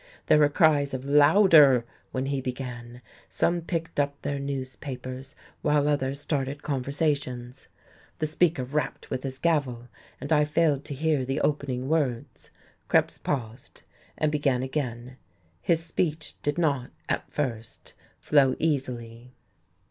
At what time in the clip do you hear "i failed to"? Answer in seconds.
10.33-10.95